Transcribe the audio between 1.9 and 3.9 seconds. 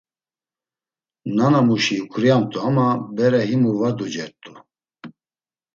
uǩriamt̆u ama bere himu va